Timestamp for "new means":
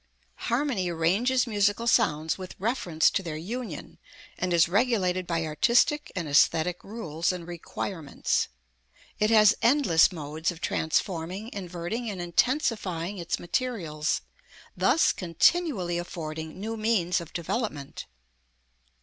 16.59-17.21